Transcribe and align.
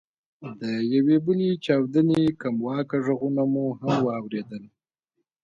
د 0.59 0.61
یوې 0.93 1.17
بلې 1.25 1.51
چاودنې 1.65 2.23
کمواکه 2.41 2.97
ږغونه 3.05 3.43
مو 3.51 3.65
هم 3.79 3.95
واورېدل. 4.05 4.63